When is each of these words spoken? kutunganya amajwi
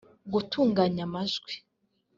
kutunganya 0.31 1.01
amajwi 1.07 1.53